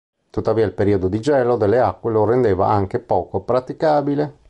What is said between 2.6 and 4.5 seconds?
anche poco praticabile.